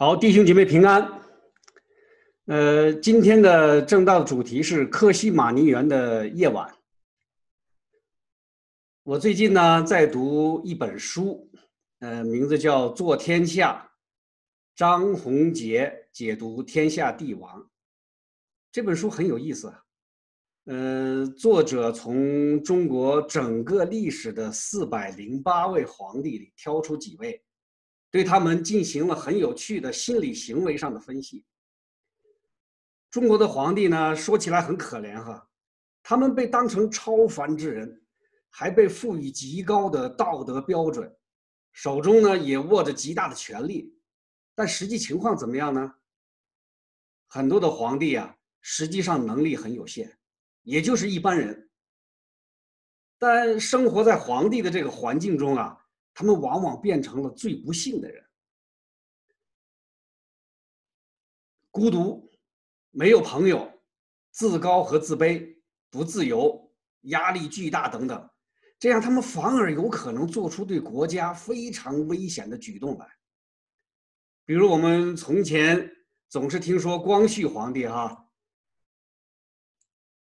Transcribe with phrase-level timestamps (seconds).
[0.00, 1.10] 好，弟兄姐妹平安。
[2.46, 6.72] 呃，今天的正道主题是克西玛尼园的夜晚。
[9.02, 11.50] 我最近呢在读一本书，
[11.98, 13.90] 呃，名字叫《做天下》，
[14.76, 17.68] 张宏杰解读天下帝王。
[18.70, 19.74] 这本书很有意思，
[20.66, 27.42] 呃，作者从中国整个历史的四百零八位皇帝里挑出几位。
[28.10, 31.44] 对他们进行了很有趣的心理行为上的分析。
[33.10, 35.48] 中国的皇帝呢，说起来很可怜哈，
[36.02, 38.02] 他们被当成超凡之人，
[38.48, 41.14] 还被赋予极高的道德标准，
[41.72, 43.94] 手中呢也握着极大的权力，
[44.54, 45.94] 但实际情况怎么样呢？
[47.26, 50.18] 很多的皇帝啊，实际上能力很有限，
[50.62, 51.70] 也就是一般人。
[53.18, 55.84] 但生活在皇帝的这个环境中啊。
[56.18, 58.28] 他们往往变成了最不幸的人，
[61.70, 62.28] 孤独，
[62.90, 63.80] 没有朋友，
[64.32, 65.60] 自高和自卑，
[65.90, 68.28] 不自由，压力巨大等等，
[68.80, 73.06] 这样他们反而有可能做出对国家非常危险的举动来。
[74.44, 75.88] 比如我们从前
[76.28, 78.28] 总是听说光绪皇帝哈，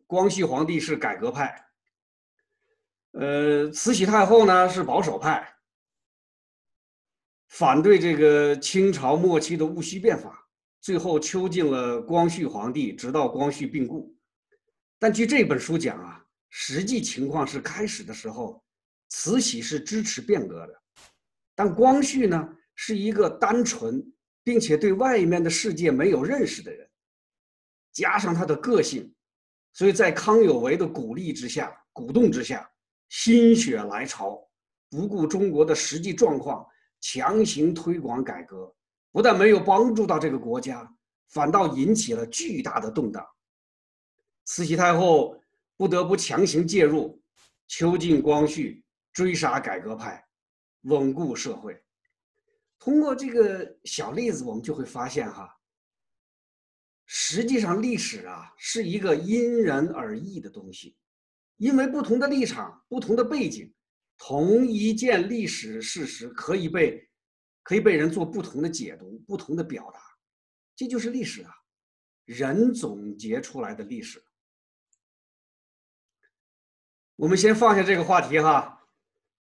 [0.06, 1.66] 光绪皇帝是改革派，
[3.14, 5.56] 呃，慈禧太后呢是保守派。
[7.50, 10.48] 反对这个清朝末期的戊戌变法，
[10.82, 14.16] 最后囚禁了光绪皇帝，直到光绪病故。
[15.00, 18.64] 但据这本书讲啊，实际情况是开始的时候，
[19.10, 20.82] 慈禧是支持变革的，
[21.56, 24.06] 但光绪呢是一个单纯
[24.44, 26.88] 并且对外面的世界没有认识的人，
[27.92, 29.12] 加上他的个性，
[29.74, 32.70] 所以在康有为的鼓励之下、鼓动之下，
[33.10, 34.40] 心血来潮，
[34.88, 36.64] 不顾中国的实际状况。
[37.02, 38.74] 强行推广改革，
[39.12, 40.94] 不但没有帮助到这个国家，
[41.28, 43.26] 反倒引起了巨大的动荡。
[44.46, 45.40] 慈禧太后
[45.78, 47.22] 不得不强行介入，
[47.68, 48.84] 囚禁光绪，
[49.14, 50.26] 追杀改革派，
[50.82, 51.82] 稳固社会。
[52.78, 55.58] 通过这个小例子，我们就会发现哈，
[57.06, 60.96] 实际上历史啊是一个因人而异的东西，
[61.58, 63.74] 因为不同的立场、不同的背景。
[64.22, 67.10] 同一件历史事实可以被
[67.64, 70.02] 可以被人做不同的解读、不同的表达，
[70.76, 71.52] 这就是历史啊，
[72.26, 74.22] 人总结出来的历史。
[77.16, 78.86] 我们先放下这个话题哈，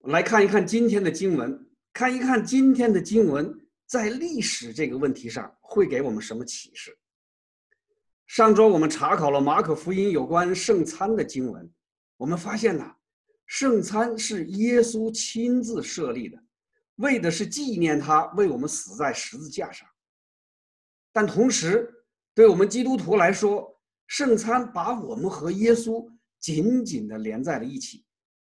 [0.05, 6.97] 来看一看今天的经文，看一看今天的经文在历史这个问题上会给我们什么启示。
[8.25, 11.71] 上周我们查考了马可福音有关圣餐的经文，
[12.17, 12.95] 我们发现呐。
[13.53, 16.43] 圣餐是耶稣亲自设立的，
[16.95, 19.87] 为的是纪念他为我们死在十字架上。
[21.11, 22.03] 但同时，
[22.33, 28.03] 对我们基督徒来说，圣餐把我们和耶稣紧紧地连在了一起。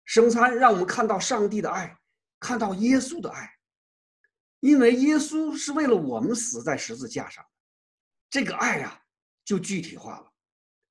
[0.06, 1.94] 圣餐让我们看到上帝的爱，
[2.40, 3.50] 看到耶稣的爱，
[4.60, 7.44] 因为耶稣是为了我们死在十字架上，
[8.30, 8.98] 这个爱呀
[9.44, 10.32] 就具体化了，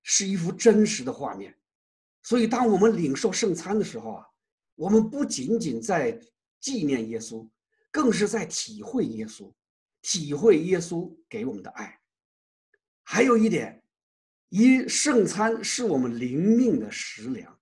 [0.04, 1.58] 是一幅真实的画面。
[2.28, 4.26] 所以，当我们领受圣餐的时候啊，
[4.74, 6.20] 我们不仅仅在
[6.60, 7.48] 纪念耶稣，
[7.92, 9.54] 更是在体会耶稣，
[10.02, 12.00] 体会耶稣给我们的爱。
[13.04, 13.80] 还有一点，
[14.50, 17.56] 一圣餐是我们灵命的食粮。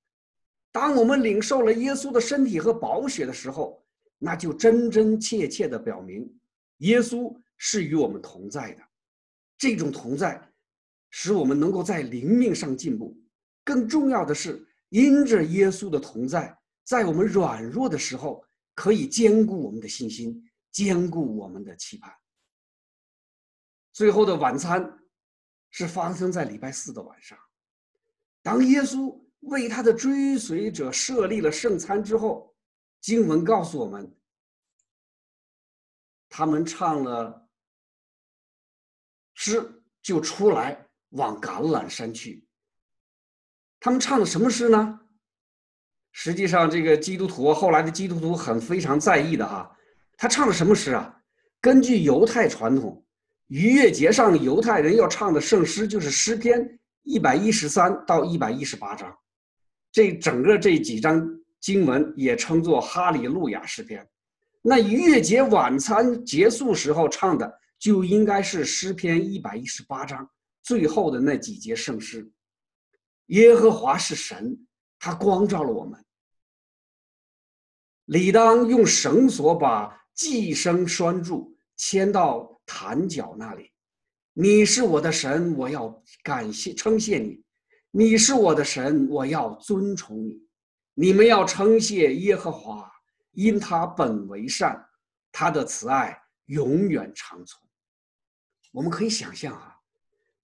[0.72, 3.84] 当我们领受了耶稣的身体和宝血的时候，
[4.18, 6.34] 那就真真切切的表明，
[6.78, 8.82] 耶稣是与我们同在的。
[9.58, 10.42] 这种同在，
[11.10, 13.20] 使我们能够在灵命上进步。
[13.64, 22.14] 更重要的是，因着耶稣的同在，在我们软弱的时候，可以坚固我们的信心，坚固我们的期盼。
[23.92, 25.00] 最后的晚餐
[25.70, 27.38] 是发生在礼拜四的晚上，
[28.42, 32.56] 当耶稣为他的追随者设立了圣餐之后，
[33.00, 34.16] 经文告诉我们，
[36.28, 37.48] 他们唱了
[39.36, 42.48] 诗，就出来往橄榄山去。
[43.84, 44.98] 他们唱的什么诗呢？
[46.14, 49.70] 实际上，这个基督徒后来的基督徒很非常在意的哈。
[50.16, 51.14] 他唱的什么诗啊？
[51.60, 53.06] 根据犹太传统，
[53.48, 59.14] 逾越节上犹太人要唱的圣诗就是诗篇一百一十三到一百一十八章。
[59.92, 61.22] 这整个这几章
[61.60, 64.08] 经文也称作哈利路亚诗篇。
[64.62, 70.26] 那逾越节晚餐结束时候唱的就应该是诗篇一百一十八章
[70.62, 72.26] 最后的那几节圣诗。
[73.34, 74.68] 耶和华是神，
[75.00, 76.00] 他光照了我们。
[78.06, 83.72] 理当用绳索把寄生拴住，牵到坛角那里。
[84.34, 87.42] 你是我的神，我要感谢称谢你；
[87.90, 90.40] 你是我的神，我要尊崇你。
[90.94, 92.88] 你们要称谢耶和华，
[93.32, 94.88] 因他本为善，
[95.32, 97.60] 他的慈爱永远长存。
[98.72, 99.76] 我们可以想象啊，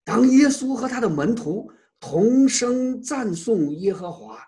[0.03, 4.41] 当耶稣和他的门徒同声赞颂耶和华，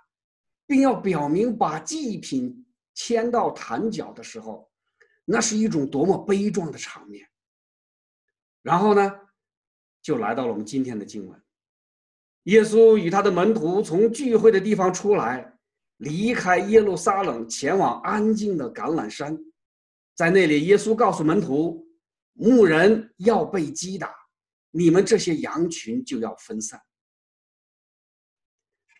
[0.65, 4.69] 并要表明把祭品牵到坛角的时候，
[5.25, 7.27] 那是一种多么悲壮的场面。
[8.61, 9.11] 然后呢？
[10.01, 11.43] 就来到了我们今天的经文。
[12.45, 15.55] 耶稣与他的门徒从聚会的地方出来，
[15.97, 19.37] 离开耶路撒冷，前往安静的橄榄山。
[20.15, 21.85] 在那里，耶稣告诉门徒
[22.33, 24.11] ：“牧人要被击打，
[24.71, 26.81] 你们这些羊群就要分散。”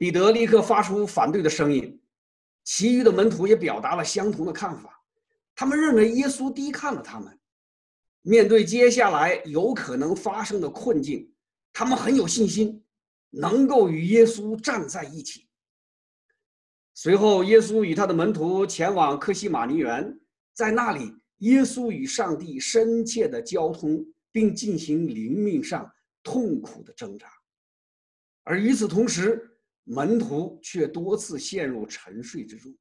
[0.01, 2.01] 彼得立刻发出反对的声音，
[2.63, 4.99] 其余的门徒也表达了相同的看法。
[5.53, 7.39] 他们认为耶稣低看了他们。
[8.23, 11.31] 面对接下来有可能发生的困境，
[11.71, 12.83] 他们很有信心，
[13.29, 15.47] 能够与耶稣站在一起。
[16.95, 20.19] 随后，耶稣与他的门徒前往科西玛尼园，
[20.55, 25.87] 在那里，耶稣与上帝深切的交通，并进行灵命上
[26.23, 27.27] 痛苦的挣扎。
[28.41, 29.47] 而与此同时，
[29.91, 32.73] 门徒却多次陷入沉睡之中。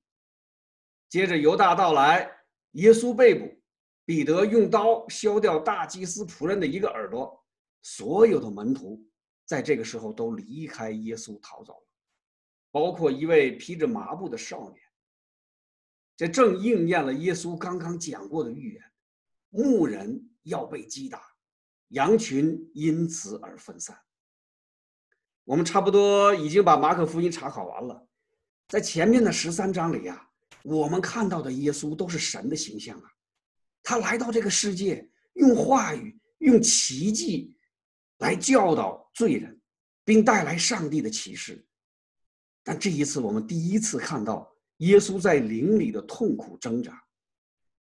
[1.09, 2.31] 接着，犹大到来，
[2.73, 3.61] 耶稣被捕。
[4.05, 7.45] 彼得用刀削掉大祭司仆人的一个耳朵，
[7.83, 9.05] 所有的门徒
[9.45, 11.87] 在这个时候都离开耶稣逃走了，
[12.71, 14.81] 包括一位披着麻布的少年。
[16.17, 18.85] 这正应验了耶稣刚刚讲过的预言：
[19.49, 21.23] 牧人要被击打，
[21.89, 23.97] 羊群因此而分散。
[25.51, 28.07] 我们差不多已经把马可福音查考完了，
[28.69, 30.29] 在前面的十三章里呀，
[30.63, 33.11] 我们看到的耶稣都是神的形象啊。
[33.83, 37.53] 他来到这个世界，用话语、用奇迹
[38.19, 39.61] 来教导罪人，
[40.05, 41.67] 并带来上帝的启示。
[42.63, 47.03] 但这一次，我们第一次看到耶稣在灵里的痛苦挣扎。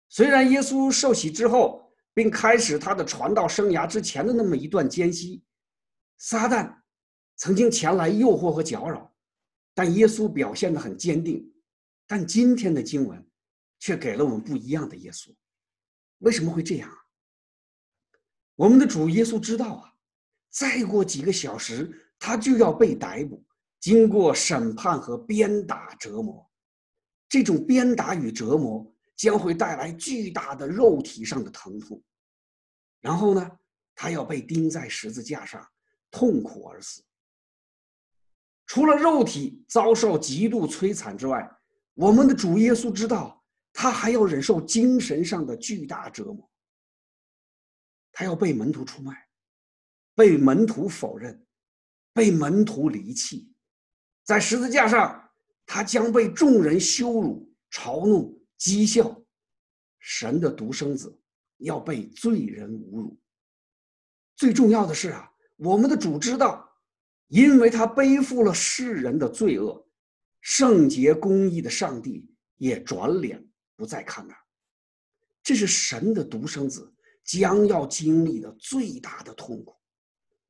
[0.08, 5.42] 虽然耶稣受洗之后，并开始他的传道生涯之前的那么一段间隙，
[6.18, 6.72] 撒旦
[7.38, 9.14] 曾经前来诱惑和搅扰，
[9.72, 11.50] 但耶稣表现得很坚定。
[12.06, 13.26] 但今天的经文
[13.78, 15.34] 却给了我们不一样的耶稣。
[16.18, 16.90] 为什么会这样？
[18.56, 19.94] 我们的主耶稣知道啊，
[20.50, 23.44] 再过几个小时他就要被逮捕，
[23.78, 26.44] 经过审判和鞭打折磨。
[27.28, 32.02] 这种鞭打与折磨将会带来巨大的肉体上的疼痛。
[33.00, 33.48] 然后呢，
[33.94, 35.64] 他要被钉在十字架上，
[36.10, 37.04] 痛苦而死。
[38.68, 41.50] 除了肉体遭受极度摧残之外，
[41.94, 43.34] 我们的主耶稣知道。
[43.70, 46.50] 他还要忍受精神上的巨大折磨，
[48.10, 49.28] 他要被门徒出卖，
[50.16, 51.46] 被门徒否认，
[52.12, 53.52] 被门徒离弃，
[54.24, 55.30] 在十字架上，
[55.64, 59.22] 他将被众人羞辱、嘲弄、讥笑。
[60.00, 61.16] 神的独生子
[61.58, 63.16] 要被罪人侮辱。
[64.34, 66.67] 最重要的是啊，我们的主知道，
[67.28, 69.88] 因为他背负了世人的罪恶，
[70.40, 73.42] 圣洁公义的上帝也转脸。
[73.76, 74.36] 不再看他，
[75.40, 76.92] 这是神的独生子
[77.22, 79.76] 将要经历的最大的痛苦，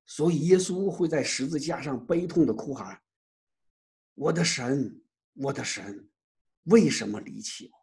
[0.06, 2.98] 所以耶稣会在十字架上悲痛的哭喊
[4.16, 4.98] ：“我的神，
[5.34, 6.08] 我的神，
[6.62, 7.78] 为什么离弃我？”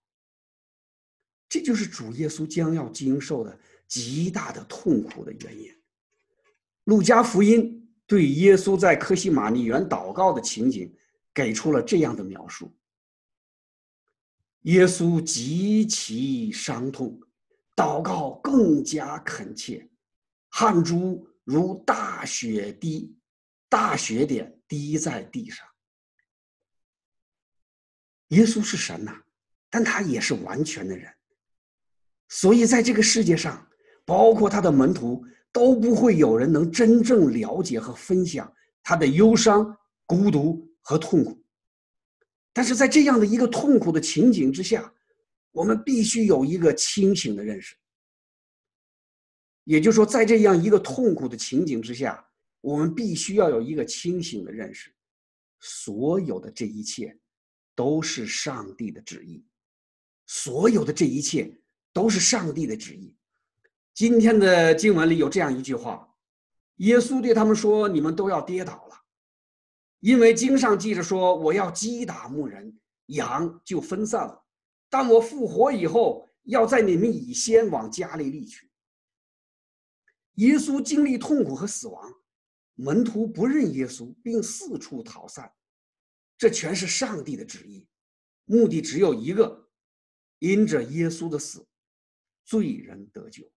[1.47, 5.71] 这就是主耶稣将要经受的极大的痛苦的原因。
[6.85, 10.95] 路加福音对耶稣在科西玛尼园祷告的情景
[11.33, 12.75] 给出了这样的描述。
[14.61, 17.19] 耶稣极其伤痛，
[17.75, 19.87] 祷告更加恳切，
[20.49, 23.15] 汗珠如大雪滴，
[23.69, 25.67] 大雪点滴在地上。
[28.29, 29.21] 耶稣是神呐，
[29.69, 31.13] 但他也是完全的人，
[32.27, 33.69] 所以在这个世界上，
[34.03, 35.23] 包括他的门徒，
[35.55, 39.65] 都不会有人能真正了解和分享他的忧伤、
[40.05, 41.41] 孤独和痛苦。
[42.51, 44.93] 但是在这样的一个痛苦的情景之下，
[45.51, 47.73] 我们必须有一个清醒的认识。
[49.63, 52.27] 也就是说，在这样一个痛苦的情景之下，
[52.59, 54.93] 我们必须要有一个清醒的认识：
[55.61, 57.17] 所有的这一切
[57.73, 59.41] 都是上帝的旨意，
[60.25, 61.49] 所有的这一切
[61.93, 63.14] 都是上帝的旨意。
[63.95, 66.13] 今天的经文里有这样一句话：
[66.75, 69.05] 耶稣对他们说：“你们都要跌倒了。”
[70.01, 74.43] 因为经上记着说，我要击打牧人，羊就分散了。
[74.89, 78.69] 但我复活以后，要在你们以先往加利利去。
[80.33, 82.13] 耶稣经历痛苦和死亡，
[82.73, 85.53] 门徒不认耶稣，并四处逃散，
[86.37, 87.87] 这全是上帝的旨意，
[88.43, 89.69] 目的只有一个：
[90.39, 91.65] 因着耶稣的死，
[92.43, 93.49] 罪人得救。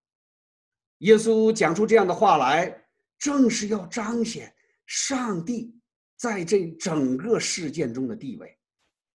[0.99, 2.85] 耶稣讲出这样的话来，
[3.19, 4.53] 正是要彰显
[4.87, 5.75] 上帝
[6.17, 8.59] 在这整个事件中的地位，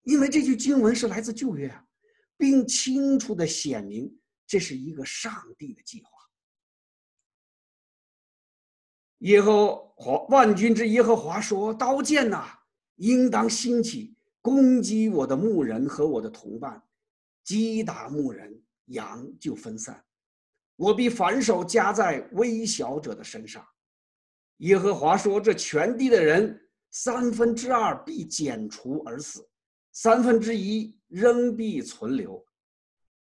[0.02, 1.84] 因为这句经文是来自旧约啊，
[2.37, 4.14] 并清楚的显明
[4.46, 6.10] 这是一个上帝的计划。
[9.18, 12.58] 耶和华万军之耶和华说：“刀剑呐，
[12.96, 16.82] 应当兴起，攻击我的牧人和我的同伴，
[17.44, 20.02] 击打牧人，羊就分散。
[20.80, 23.62] 我必反手加在微小者的身上。”
[24.64, 26.58] 耶和华说：“这全地的人
[26.90, 29.46] 三分之二必剪除而死，
[29.92, 32.42] 三分之一仍必存留。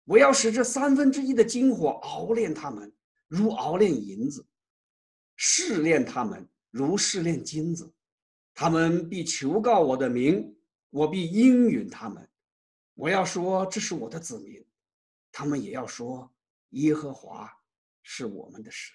[0.04, 2.92] 我要使这三分之一的金火熬炼他们，
[3.26, 4.46] 如熬炼银子。”
[5.34, 7.92] 试炼他们如试炼金子，
[8.54, 10.56] 他们必求告我的名，
[10.90, 12.28] 我必应允他们。
[12.94, 14.64] 我要说这是我的子民，
[15.32, 16.32] 他们也要说
[16.70, 17.50] 耶和华
[18.02, 18.94] 是我们的神。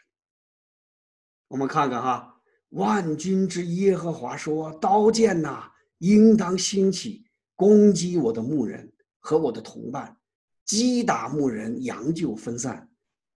[1.47, 2.35] 我们看看哈，
[2.69, 7.25] 万军之耶和华说：“刀剑呐，应当兴起，
[7.55, 10.17] 攻击我的牧人和我的同伴，
[10.65, 12.89] 击打牧人，羊就分散。”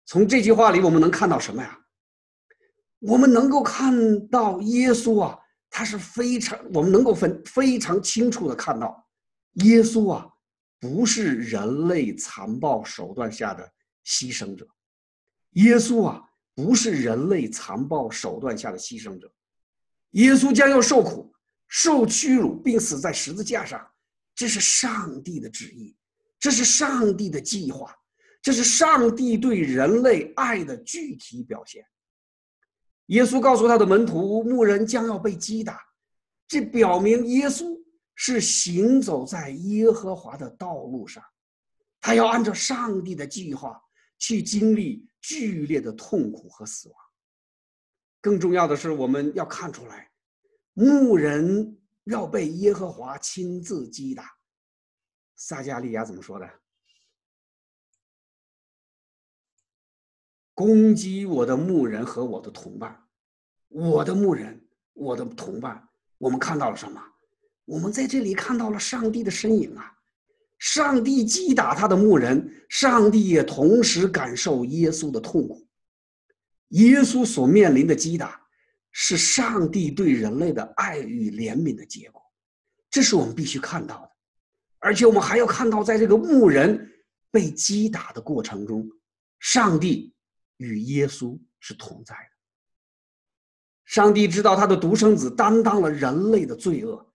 [0.06, 1.80] 从这句话里，我们能看到什么呀？
[3.00, 5.38] 我们能够看到耶稣啊，
[5.68, 9.06] 他是非常我们能够分非常清楚的看到，
[9.54, 10.28] 耶稣啊，
[10.80, 13.70] 不是人类残暴手段下的
[14.04, 14.68] 牺牲者，
[15.52, 16.22] 耶稣啊，
[16.54, 19.32] 不是人类残暴手段下的牺牲者，
[20.10, 21.34] 耶稣将要受苦、
[21.68, 23.84] 受屈辱，并死在十字架上，
[24.34, 25.96] 这是上帝的旨意，
[26.38, 27.96] 这是上帝的计划，
[28.42, 31.84] 这是上帝对人类爱的具体表现。
[33.06, 35.80] 耶稣告诉他的门徒，牧人将要被击打，
[36.46, 37.78] 这表明耶稣
[38.14, 41.22] 是行走在耶和华的道路上，
[42.00, 43.78] 他要按照上帝的计划
[44.18, 46.96] 去经历剧烈的痛苦和死亡。
[48.20, 50.10] 更重要的是，我们要看出来，
[50.72, 54.36] 牧人要被耶和华亲自击打。
[55.36, 56.48] 撒加利亚怎么说的？
[60.54, 63.08] 攻击我的牧人和我的同伴，
[63.68, 67.02] 我的牧人，我的同伴，我们看到了什么？
[67.64, 69.98] 我们在这里看到了上帝的身影啊！
[70.64, 75.68] 上帝击打他的牧人，上帝也同时感受耶稣的痛苦。
[76.68, 78.40] 耶稣所面临的击打，
[78.90, 82.22] 是上帝对人类的爱与怜悯的结果，
[82.90, 84.10] 这是我们必须看到的。
[84.78, 86.90] 而且我们还要看到，在这个牧人
[87.30, 88.88] 被击打的过程中，
[89.40, 90.12] 上帝。
[90.58, 92.30] 与耶稣是同在的。
[93.86, 97.12] 上帝知道他的独生子担当了人类的罪恶，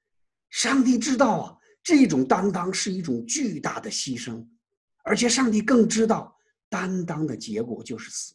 [0.49, 4.45] 上帝知道啊，这种担当是一种巨大的牺牲，
[5.03, 6.37] 而且上帝更知道
[6.69, 8.33] 担当的结果就是死。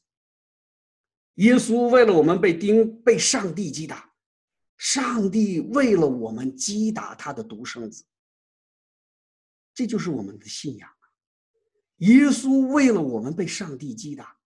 [1.35, 4.13] 耶稣为了我们被钉，被上帝击打，
[4.77, 8.05] 上帝为了我们击打他的独生子，
[9.75, 11.05] 这就是我们的信仰啊！
[11.99, 14.37] 耶稣为了我们被上帝击打。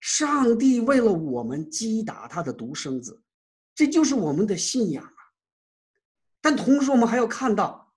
[0.00, 3.20] 上帝为了我们击打他的独生子，
[3.74, 5.20] 这就是我们的信仰啊！
[6.40, 7.87] 但同时，我们还要看到，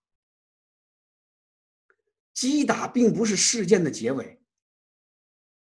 [2.41, 4.41] 击打并不是事件的结尾。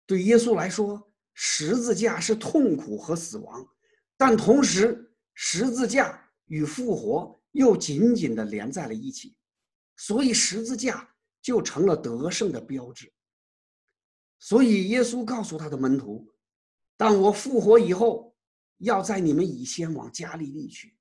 [0.06, 3.68] 对耶稣来说，十字架是痛苦和死亡，
[4.16, 9.37] 但同时，十字架与复活又紧紧的连在了一起，
[9.97, 13.12] 所以十字架就成了得胜的标志。
[14.38, 16.33] 所以，耶稣告诉他的门徒
[16.97, 18.35] ：“当我复活以后，
[18.78, 20.97] 要在你们以先往加利利去。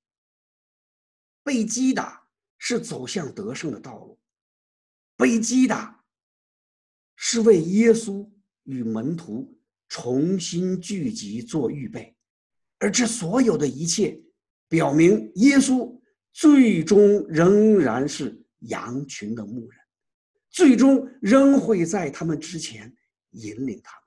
[1.42, 2.28] 被击打
[2.58, 4.20] 是走向得胜的道路，
[5.24, 5.96] 被击的
[7.16, 8.30] 是为耶稣
[8.64, 12.14] 与门徒重新聚集做预备，
[12.78, 14.22] 而这所有的一切，
[14.68, 15.98] 表明耶稣
[16.34, 19.80] 最终仍然是羊群的牧人，
[20.50, 22.94] 最终仍会在他们之前。”
[23.32, 24.04] 引领他们。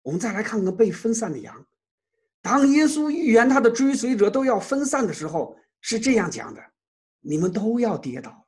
[0.00, 1.66] 我们再来看看被分散的羊。
[2.40, 6.62] 当耶稣预言他的追随者都要分散的时候，是这样讲的
[7.20, 8.47] ：“你们都要跌倒，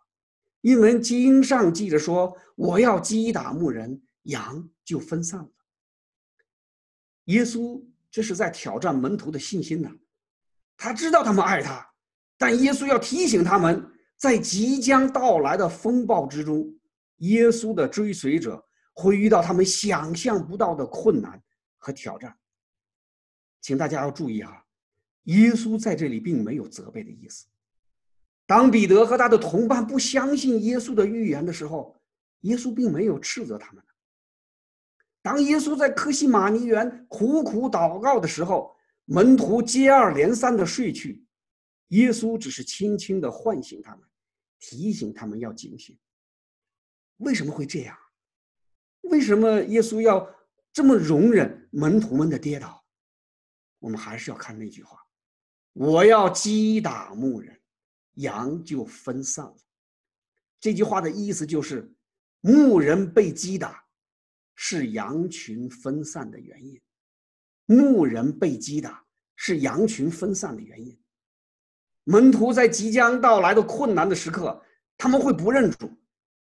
[0.60, 5.50] 因为经上记着说，我要击打牧人，羊就分散了。”
[7.26, 9.90] 耶稣这是在挑战门徒的信心呢。
[10.76, 11.86] 他知道他们爱他，
[12.38, 16.72] 但耶稣要提醒他们，在即将到来的风暴之中，
[17.18, 18.64] 耶稣的追随者。
[18.92, 21.42] 会遇到他们想象不到的困难
[21.78, 22.36] 和挑战。
[23.62, 24.62] 请大家要注意啊，
[25.22, 27.46] 耶稣在这里并没有责备的意思。
[28.50, 31.96] 当彼得和他的同伴不相信耶稣的预言的时候，
[32.40, 33.84] 耶稣并没有斥责他们。
[35.22, 41.24] 当耶稣在科西玛尼园苦苦祷告的时候，门徒接二连三的睡去，
[41.90, 44.00] 耶稣只是轻轻的唤醒他们，
[44.58, 45.96] 提醒他们要警醒。
[47.18, 47.96] 为什么会这样？
[49.02, 50.28] 为什么耶稣要
[50.72, 52.84] 这么容忍门徒们的跌倒？
[53.78, 54.98] 我们还是要看那句话
[55.72, 57.59] ：“我要击打牧人，
[58.14, 59.56] 羊就分散了。”
[60.60, 61.92] 这句话的意思就是，
[62.40, 63.84] 牧人被击打
[64.54, 66.80] 是羊群分散的原因。
[67.66, 69.04] 牧人被击打
[69.36, 71.00] 是羊群分散的原因。
[72.04, 74.60] 门徒在即将到来的困难的时刻，
[74.96, 75.90] 他们会不认主，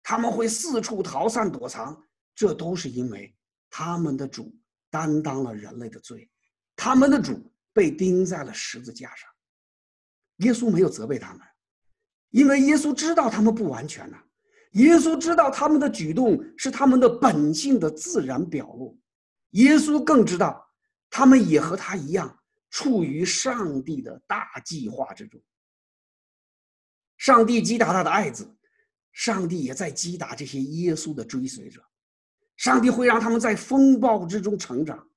[0.03, 2.01] 他们会四处逃散躲藏，
[2.35, 3.35] 这都是因为
[3.69, 4.55] 他们的主
[4.89, 6.29] 担当了人类的罪。
[6.75, 9.29] 他们的主被钉在了十字架上，
[10.37, 11.41] 耶稣没有责备他们，
[12.35, 14.17] 因为耶稣知道他们不完全呐。
[14.73, 18.99] 耶稣知道他们的举动是他们的本性的自然表露，
[19.51, 20.61] 耶稣更知道
[21.09, 22.37] 他们也和他一样
[22.69, 25.41] 处于上帝的大计划之中。
[27.17, 28.53] 上帝击打他的爱子，
[29.13, 31.81] 上帝也在击打这些耶稣的追随者，
[32.57, 35.07] 上帝会让他们在风暴之中成长。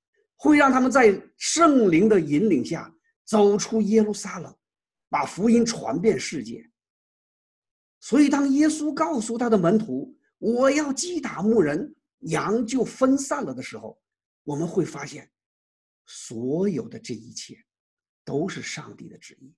[0.40, 2.88] 会让他们在圣灵的引领下
[3.24, 4.56] 走出耶路撒冷，
[5.10, 6.64] 把福音传遍世界。
[8.00, 14.00] 所以，当耶稣告诉他的门徒“我要击打牧人，羊就分散了”的时候，
[14.44, 15.28] 我们会发现，
[16.06, 17.56] 所有的这一切
[18.24, 19.52] 都是上帝的旨意，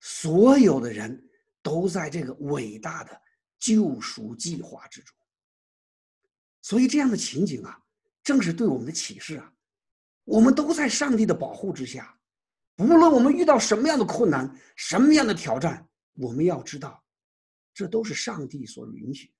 [0.00, 1.28] 所有的人
[1.62, 3.20] 都在这个伟大的
[3.58, 5.14] 救赎计划之中。
[6.62, 7.78] 所以，这样的情景啊，
[8.22, 9.52] 正是对我们的启示啊。
[10.24, 12.18] 我们都在上帝的保护之下，
[12.78, 17.00] 无论我们遇到什么样的困难、什么样的挑战，我们要知道，
[17.76, 19.30] 这都是上帝所允许。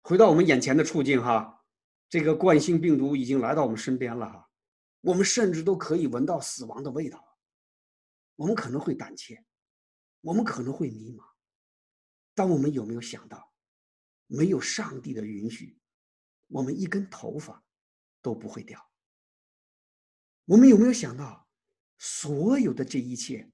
[0.00, 1.62] 回到我们眼前的处境，哈，
[2.08, 4.50] 这个冠心病毒已经来到我们身边了，哈，
[5.02, 7.22] 我们甚至都可以闻到死亡的味道，
[8.34, 9.44] 我们可能会胆怯，
[10.22, 11.22] 我们可能会迷茫，
[12.34, 13.52] 但我们有没有想到，
[14.26, 15.78] 没有上帝的允许？
[16.46, 17.62] 我们一根头发
[18.22, 18.90] 都不会掉。
[20.46, 21.46] 我们有没有想到，
[21.98, 23.52] 所有的这一切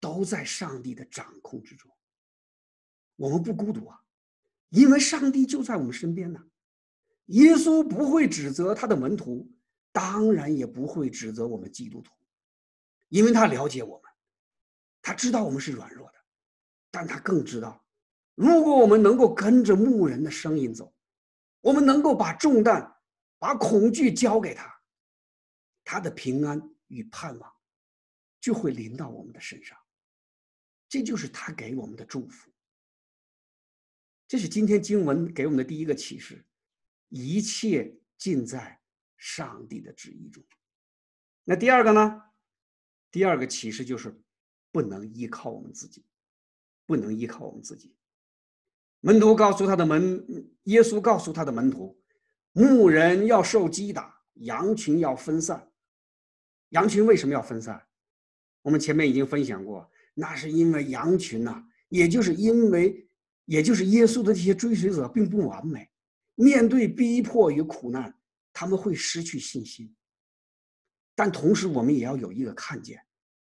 [0.00, 1.90] 都在上帝的掌控之中？
[3.16, 4.00] 我们不孤独啊，
[4.68, 6.44] 因为上帝就在我们身边呢。
[7.26, 9.50] 耶稣不会指责他的门徒，
[9.92, 12.12] 当然也不会指责我们基督徒，
[13.08, 14.10] 因为他了解我们，
[15.02, 16.18] 他知道我们是软弱的，
[16.90, 17.84] 但他更知道，
[18.34, 20.92] 如果我们能够跟着牧人的声音走。
[21.62, 22.96] 我们能够把重担、
[23.40, 24.72] 把恐惧交给他，
[25.82, 27.52] 他的平安与盼望
[28.40, 29.76] 就会临到我们的身上。
[30.88, 32.50] 这就是他给我们的祝福。
[34.28, 36.44] 这是今天经文给我们的第一个启示：
[37.08, 38.80] 一切尽在
[39.16, 40.44] 上帝的旨意中。
[41.44, 42.22] 那第二个呢？
[43.10, 44.20] 第二个启示就是
[44.72, 46.04] 不能依靠我们自己，
[46.84, 47.94] 不能依靠我们自己。
[49.00, 52.02] 门徒告诉他的门，耶稣告诉他的门徒，
[52.52, 55.70] 牧人要受击打，羊群要分散。
[56.70, 57.86] 羊群为什么要分散？
[58.62, 63.06] 我们前面已经分享过，那是因为羊群呐，也就是因为，
[63.44, 65.90] 也就是耶稣的这些追随者并不完美，
[66.36, 68.18] 面对逼迫与苦难，
[68.50, 69.94] 他们会失去信心。
[71.14, 72.98] 但同时，我们也要有一个看见，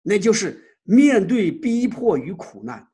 [0.02, 2.86] 那就是面对逼迫与苦难。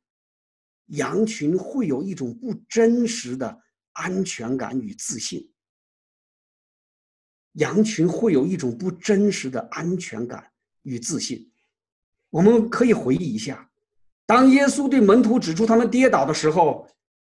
[0.91, 5.53] 羊群会有一种不真实的安全感与自信。
[7.55, 10.53] 羊群会有一种不真实的安全感
[10.83, 11.51] 与自信。
[12.37, 13.67] 我们可以回忆一下，
[14.27, 16.87] 当耶稣对门徒指出他们跌倒的时候，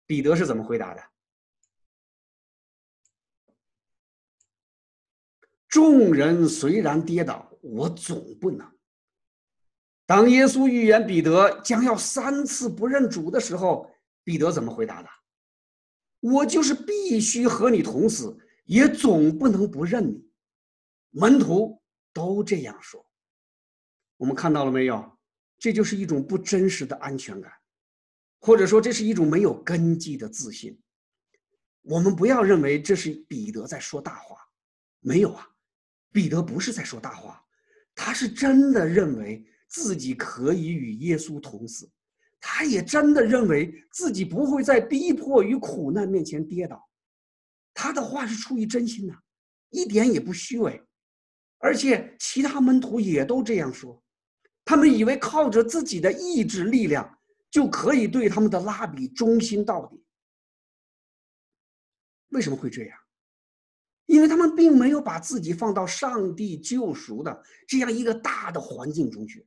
[0.06, 1.02] 彼得是怎么回答的？
[5.68, 8.66] 众人虽然跌倒，我总不能。
[10.06, 15.08] 当耶稣预言彼得将要三次不认主的时候，彼得怎么回答的？
[16.20, 20.26] 我就是必须和你同死，也总不能不认你。
[21.10, 21.82] 门徒
[22.14, 23.04] 都这样说。
[24.24, 25.18] 我们看到了没有？
[25.58, 27.52] 这就是一种不真实的安全感，
[28.40, 30.80] 或者说这是一种没有根基的自信。
[31.82, 34.38] 我们不要认为这是彼得在说大话，
[35.00, 35.46] 没有啊，
[36.10, 37.44] 彼得不是在说大话，
[37.94, 39.46] 他是真的认为。
[39.66, 41.90] 自己可以与耶稣同死，
[42.38, 46.88] 他也真的认为自己不会在逼迫与苦难面前跌倒。
[47.72, 49.14] 他的话是出于真心的，
[49.70, 50.80] 一点也不虚伪，
[51.58, 54.00] 而且其他门徒也都这样说。
[54.64, 57.18] 他们以为靠着自己的意志力量
[57.50, 60.03] 就可以对他们的拉比忠心到底。
[62.29, 62.98] 为什么会这样？
[64.07, 69.46] 因为他们并没有把自己放到上帝救赎的这样一个大的环境中去，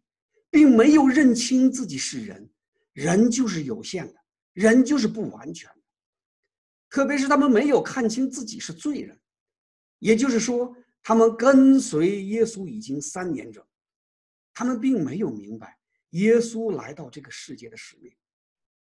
[0.49, 2.49] 并没有认清自己是人，
[2.93, 4.15] 人就是有限的，
[4.53, 5.75] 人就是不完全的。
[6.89, 9.19] 特别是他们没有看清自己是罪人，
[9.99, 13.63] 也就是说，他们跟随耶稣已经三年整，
[14.57, 15.77] 他们并没有明白
[16.09, 18.11] 耶稣来到这个世界的使命，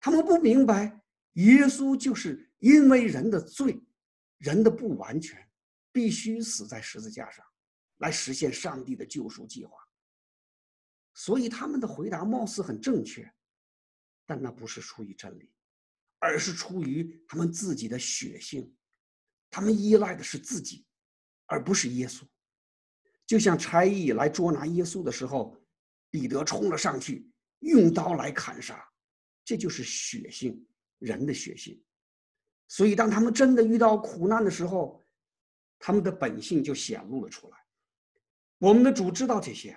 [0.00, 1.00] 他们不明白
[1.34, 3.80] 耶稣就是因为人的罪，
[4.38, 5.48] 人的不完全，
[5.92, 7.46] 必须死在十字架上，
[7.98, 9.78] 来实现上帝的救赎计划。
[11.14, 13.32] 所以他们的回答貌似很正确，
[14.26, 15.52] 但那不是出于真理。
[16.18, 18.74] 而是出于他们自己的血性，
[19.48, 20.84] 他们依赖的是自己，
[21.46, 22.24] 而不是耶稣。
[23.24, 25.56] 就像差役来捉拿耶稣的时候，
[26.10, 28.84] 彼得冲了上去，用刀来砍杀，
[29.44, 30.66] 这就是血性，
[30.98, 31.82] 人的血性。
[32.68, 35.02] 所以，当他们真的遇到苦难的时候，
[35.78, 37.58] 他们的本性就显露了出来。
[38.58, 39.76] 我们的主知道这些。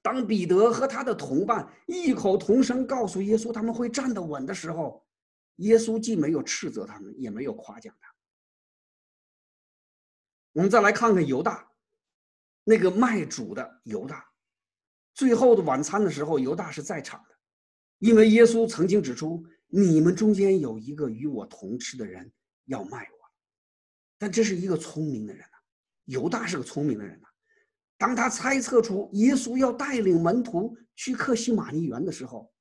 [0.00, 5.06] 当彼得和他的同伴异口同声告诉耶稣他们会站得稳的时候，
[5.56, 8.12] 耶稣既没有斥责他们，也没有夸奖他。
[10.54, 11.70] 我们再来看看犹大，
[12.64, 14.31] 那个卖主的犹大，
[15.14, 17.34] 最后的晚餐的时候，犹大是在场的，
[17.98, 22.32] 因为耶稣曾经指出，你们中间有一个与我同吃的人
[22.66, 23.18] 要卖我。
[24.18, 25.58] 但这是一个聪明的人呐，
[26.04, 27.28] 犹大是个聪明的人呐。
[27.98, 32.52] 当他猜测出耶稣要带领门徒去克西马尼园的时候，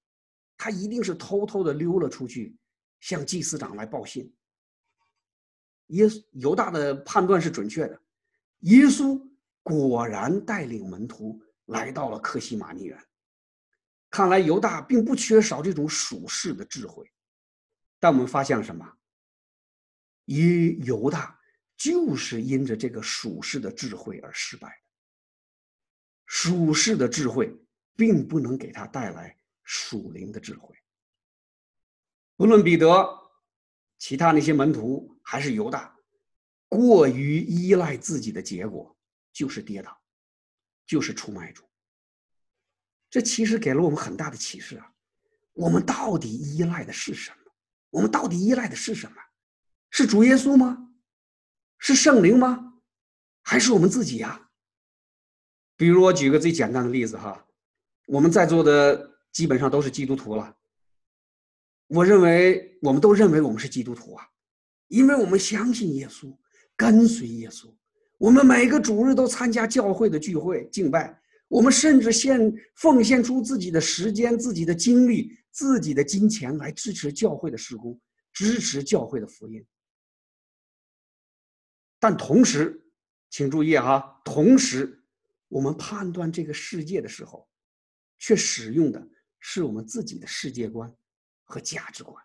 [0.58, 2.58] 他一定是偷偷的溜了出去。
[3.00, 4.32] 向祭司长来报信。
[5.88, 8.00] 耶稣犹大的判断是准确的，
[8.60, 9.20] 耶稣
[9.64, 12.98] 果然带领门徒来到了克西马尼园。
[14.10, 17.10] 看来犹大并不缺少这种属世的智慧，
[18.00, 18.98] 但我们发现了什么？
[20.26, 21.40] 耶犹大
[21.78, 24.76] 就是因着这个属世的智慧而失败的。
[26.26, 27.58] 属世的智慧
[27.96, 30.76] 并不能给他带来属灵的智慧。
[32.38, 33.08] 无论彼得、
[33.98, 35.96] 其他那些门徒还是犹大，
[36.68, 38.98] 过于依赖自己的结果
[39.32, 40.01] 就是跌倒，
[40.86, 41.64] 就是出卖主。
[43.10, 44.94] 这其实给了我们很大的启示啊！
[45.54, 47.52] 我们到底依赖的是什么？
[47.90, 49.18] 我们到底依赖的是什么？
[49.90, 50.94] 是主耶稣吗？
[51.78, 52.76] 是圣灵吗？
[53.44, 54.50] 还是我们自己呀？
[55.76, 57.46] 比如我举个最简单的例子哈，
[58.08, 60.56] 我们在座的基本上都是基督徒了。
[61.88, 64.26] 我认为我们都认为我们是基督徒啊，
[64.88, 66.38] 因为我们相信耶稣，
[66.78, 67.76] 跟随耶稣。
[68.22, 78.00] 我们每个主日都参加教会的聚会敬拜，我们甚至献奉献出自己的时间、自己的精力、自己的金钱来支持教会的施工，
[78.32, 79.66] 支持教会的福音。
[82.00, 82.80] 但同时，
[83.32, 85.04] 请注意哈，同时
[85.48, 87.50] 我们判断这个世界的时候，
[88.20, 89.04] 却使用的
[89.40, 90.96] 是我们自己的世界观。
[91.44, 92.24] 和价值观，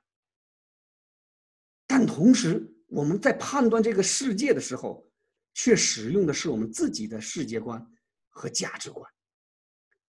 [1.85, 5.05] 但同时我们在判断这个世界的时候，
[5.57, 7.83] 却使用的是我们自己的世界观
[8.29, 9.11] 和价值观。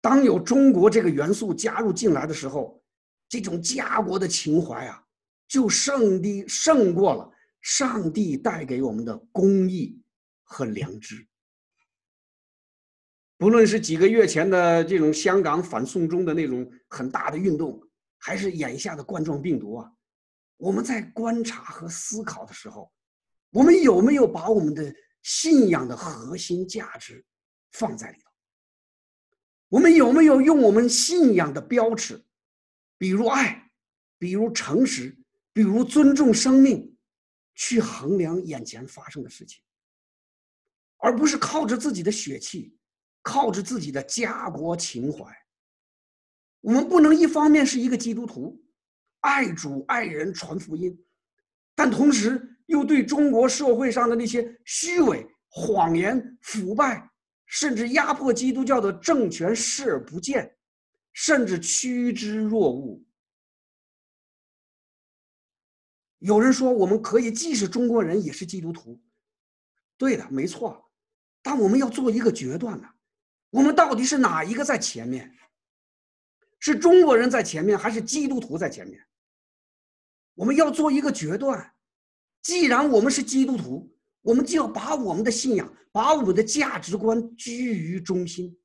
[0.02, 2.84] 当有中国这个元素加入进来的时候，
[3.30, 5.06] 这种家国的情怀啊，
[5.48, 7.32] 就胜地胜过了
[7.62, 10.02] 上帝带给我们的公义
[10.44, 11.28] 和良知。
[13.38, 17.80] 不论是几个月前的这种香港反送中的那种很大的运动。
[18.18, 19.92] 还是眼下的冠状病毒啊！
[20.58, 22.92] 我们在观察和思考的时候，
[23.52, 24.92] 我们有没有把我们的
[25.26, 27.26] 信仰的核心价值
[27.72, 28.30] 放在里头？
[29.70, 32.24] 我们有没有用我们信仰的标尺，
[32.96, 33.72] 比如爱，
[34.20, 35.18] 比如诚实，
[35.52, 36.96] 比如尊重生命，
[37.56, 39.64] 去衡量眼前发生的事情，
[40.98, 42.78] 而不是靠着自己的血气，
[43.24, 45.26] 靠着自己的家国情怀？
[46.62, 48.64] 我们不能一方面是一个基督徒，
[49.22, 51.04] 爱主爱人传福音，
[51.74, 57.10] 但同时又对中国社会上的那些虚伪、谎言、腐败，
[57.46, 60.58] 甚至压迫基督教的政权视而不见，
[61.14, 63.06] 甚至趋之若鹜。
[66.20, 69.00] 有人说，我们可以既是中国人，也是基督徒。
[69.98, 70.90] 对的，没错，
[71.44, 72.90] 但我们要做一个决断呢，
[73.52, 75.32] 我们到底是哪一个在前面？
[76.60, 79.06] 是中国人在前面，还是基督徒在前面？
[80.34, 81.75] 我们要做一个决断。
[82.46, 88.56] 既然我们是基督徒，我们就要把我们的信仰、把我们的价值观居于中心。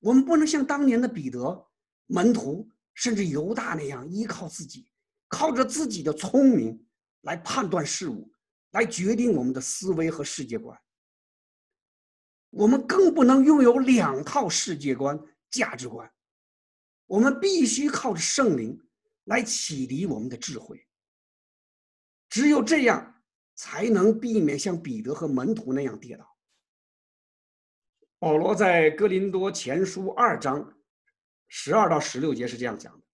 [0.00, 1.68] 我们不能像当年的彼得、
[2.06, 4.90] 门徒，甚至犹大那样依靠自己，
[5.28, 6.84] 靠着自己的聪明
[7.20, 8.32] 来判断事物，
[8.72, 10.76] 来决定我们的思维和世界观。
[12.50, 15.16] 我们更不能拥有两套世界观、
[15.48, 16.12] 价值观。
[17.06, 18.76] 我们必须靠着圣灵
[19.26, 20.84] 来启迪我们的智慧。
[22.30, 23.22] 只有这样，
[23.54, 26.26] 才能避免像彼得和门徒那样跌倒。
[28.18, 30.80] 保罗在哥林多前书二章
[31.48, 33.04] 十二到十六节是这样讲的：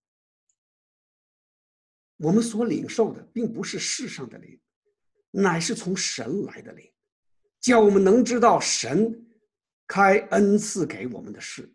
[2.19, 4.61] 我们所领受的，并不是世上的灵，
[5.33, 6.93] 乃是从神来的灵，
[7.61, 9.25] 叫我们能知道神。
[9.89, 11.73] 开恩赐给我们的事，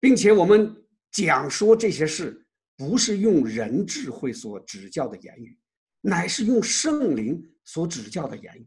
[0.00, 2.44] 并且我们讲说这些事，
[2.76, 5.56] 不是用人智慧所指教的言语，
[6.00, 8.66] 乃是用圣灵所指教的言语，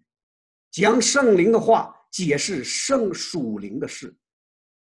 [0.70, 4.15] 将圣灵的话解释圣属灵的事。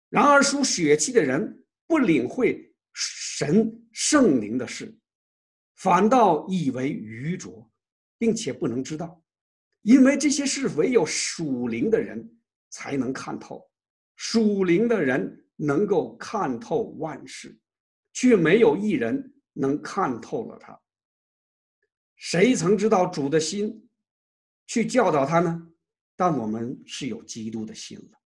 [0.09, 4.95] 然而属血气的人不领会神圣灵的事，
[5.77, 7.71] 反倒以为愚拙，
[8.19, 9.23] 并且不能知道，
[9.83, 12.29] 因为这些事唯有属灵的人
[12.71, 13.67] 才能看透。
[14.17, 17.59] 属灵的人能够看透万事，
[18.13, 20.79] 却没有一人能看透了他。
[22.23, 23.91] 谁曾知道主的心，
[24.69, 25.73] 去教导他呢？
[26.15, 28.21] 但我们是有基督的心了。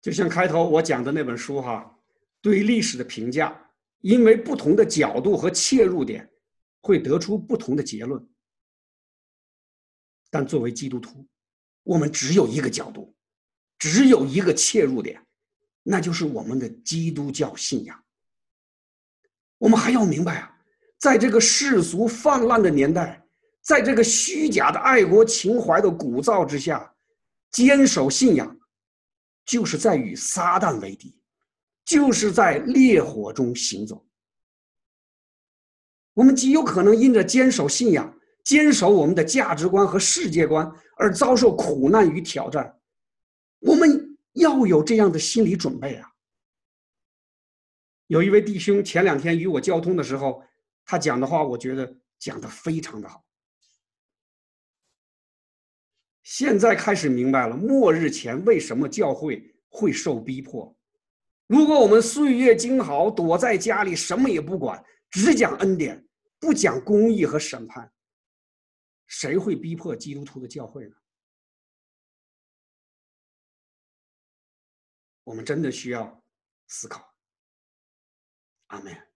[0.00, 1.98] 就像开头我讲的那本书哈，
[2.40, 3.70] 对历史的评价，
[4.00, 6.32] 因为不同的角度和切入点，
[6.80, 8.26] 会得出不同的结论。
[10.30, 11.28] 但作为基督徒，
[11.82, 13.14] 我们只有一个角度，
[13.78, 15.22] 只有一个切入点，
[15.82, 18.02] 那就是我们的基督教信仰。
[19.58, 20.51] 我们还要明白啊，
[21.02, 23.20] 在这个世俗泛滥的年代，
[23.60, 26.94] 在这个虚假的爱国情怀的鼓噪之下，
[27.50, 28.56] 坚守信仰，
[29.44, 31.20] 就是在与撒旦为敌，
[31.84, 34.06] 就是在烈火中行走。
[36.14, 38.16] 我们极有可能因着坚守信仰。
[38.44, 42.76] 坚守我们的价值观和世界观，而遭受苦难与挑战，
[43.60, 46.10] 我们要有这样的心理准备啊！
[48.08, 50.42] 有一位弟兄前两天与我交通的时候，
[50.84, 53.24] 他讲的话，我觉得讲的非常的好。
[56.22, 60.74] 现在开始明白了，末日前为什么教会会受逼迫。
[61.46, 66.06] 如果我们岁月静好，躲在家里什么也不管，只讲恩典，
[66.38, 67.92] 不讲公义和审判。
[69.06, 70.96] 谁会逼迫基督徒的教会呢？
[75.24, 76.24] 我们真的需要
[76.68, 77.14] 思考。
[78.68, 79.11] 阿门。